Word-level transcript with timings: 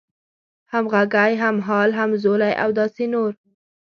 همغږی، 0.73 1.33
هممهال، 1.43 1.89
همزولی 1.99 2.53
او 2.63 2.69
داسې 2.79 3.05
نور 3.13 3.31